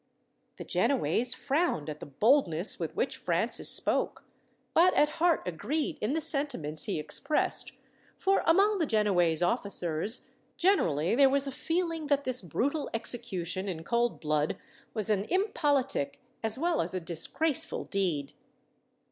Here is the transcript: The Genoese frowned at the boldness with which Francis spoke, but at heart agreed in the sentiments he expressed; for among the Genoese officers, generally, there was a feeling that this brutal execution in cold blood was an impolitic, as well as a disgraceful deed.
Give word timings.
The 0.57 0.63
Genoese 0.63 1.35
frowned 1.35 1.87
at 1.87 1.99
the 1.99 2.07
boldness 2.07 2.79
with 2.79 2.95
which 2.95 3.17
Francis 3.17 3.69
spoke, 3.69 4.25
but 4.73 4.95
at 4.95 5.19
heart 5.21 5.43
agreed 5.45 5.99
in 6.01 6.13
the 6.13 6.21
sentiments 6.21 6.85
he 6.85 6.97
expressed; 6.97 7.73
for 8.17 8.41
among 8.47 8.79
the 8.79 8.87
Genoese 8.87 9.43
officers, 9.43 10.27
generally, 10.57 11.13
there 11.13 11.29
was 11.29 11.45
a 11.45 11.51
feeling 11.51 12.07
that 12.07 12.23
this 12.23 12.41
brutal 12.41 12.89
execution 12.95 13.67
in 13.69 13.83
cold 13.83 14.19
blood 14.19 14.57
was 14.95 15.11
an 15.11 15.25
impolitic, 15.25 16.19
as 16.41 16.57
well 16.57 16.81
as 16.81 16.95
a 16.95 16.99
disgraceful 16.99 17.83
deed. 17.83 18.33